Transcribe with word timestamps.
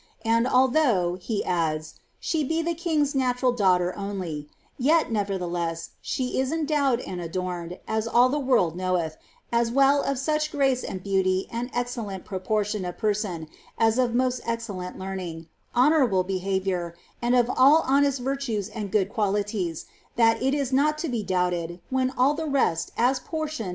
And 0.25 0.47
although^" 0.47 1.21
he 1.21 1.43
addSi 1.45 1.93
^she 2.19 2.47
be 2.49 2.63
tlie 2.63 2.69
king^s 2.75 3.13
natural 3.13 3.51
daughter 3.51 3.95
only, 3.95 4.49
yet, 4.79 5.11
nevertheless, 5.11 5.91
she 6.01 6.39
ii 6.41 6.51
endowed 6.51 7.01
and 7.01 7.21
adorned 7.21 7.77
(as 7.87 8.07
all 8.07 8.27
the 8.27 8.39
world 8.39 8.75
knoweth), 8.75 9.17
as 9.51 9.69
well 9.69 10.01
of 10.01 10.17
such 10.17 10.51
fiaee 10.51 10.83
and 10.89 11.03
beauty 11.03 11.47
and 11.51 11.69
excellent 11.71 12.25
proportion 12.25 12.83
of 12.83 12.97
person, 12.97 13.47
as 13.77 13.99
of 13.99 14.15
most 14.15 14.43
exceUest 14.43 14.97
learning, 14.97 15.49
honourable 15.75 16.23
behaviour, 16.23 16.95
and 17.21 17.35
of 17.35 17.47
all 17.55 17.83
honest 17.85 18.21
virtues 18.21 18.69
and 18.69 18.91
£ood 18.91 19.11
qoi 19.11 19.31
lities, 19.35 19.85
that 20.15 20.41
it 20.41 20.55
is 20.55 20.73
not 20.73 20.97
to 20.97 21.09
be 21.09 21.21
doubted 21.21 21.79
^when 21.93 22.11
all 22.17 22.33
the 22.33 22.47
rest, 22.47 22.91
as 22.97 23.19
portion. 23.19 23.69